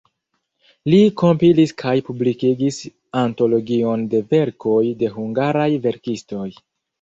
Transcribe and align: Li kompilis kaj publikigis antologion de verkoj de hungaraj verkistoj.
Li 0.91 1.01
kompilis 1.21 1.73
kaj 1.81 1.93
publikigis 2.07 2.79
antologion 3.21 4.07
de 4.15 4.23
verkoj 4.33 4.81
de 5.03 5.13
hungaraj 5.19 5.69
verkistoj. 5.87 6.49